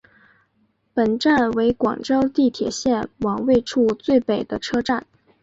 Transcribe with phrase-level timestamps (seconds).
[0.95, 5.05] 本站为广州地铁线网位处最北的车站。